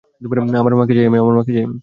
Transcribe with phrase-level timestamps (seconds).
[0.61, 1.17] আমার মাকে চাই আমি।